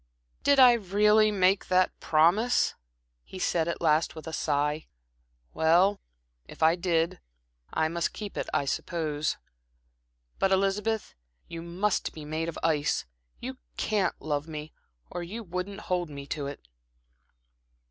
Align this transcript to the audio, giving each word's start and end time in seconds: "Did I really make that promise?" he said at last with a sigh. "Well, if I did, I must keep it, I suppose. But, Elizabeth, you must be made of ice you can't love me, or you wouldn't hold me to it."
"Did 0.41 0.57
I 0.59 0.73
really 0.73 1.29
make 1.29 1.67
that 1.67 1.91
promise?" 1.99 2.73
he 3.23 3.37
said 3.37 3.67
at 3.67 3.81
last 3.81 4.15
with 4.15 4.25
a 4.25 4.33
sigh. 4.33 4.87
"Well, 5.53 6.01
if 6.47 6.63
I 6.63 6.75
did, 6.75 7.19
I 7.71 7.87
must 7.87 8.11
keep 8.11 8.35
it, 8.35 8.49
I 8.51 8.65
suppose. 8.65 9.37
But, 10.39 10.51
Elizabeth, 10.51 11.13
you 11.47 11.61
must 11.61 12.13
be 12.13 12.25
made 12.25 12.49
of 12.49 12.57
ice 12.63 13.05
you 13.39 13.59
can't 13.77 14.19
love 14.19 14.47
me, 14.47 14.73
or 15.11 15.21
you 15.21 15.43
wouldn't 15.43 15.81
hold 15.81 16.09
me 16.09 16.25
to 16.29 16.47
it." 16.47 16.67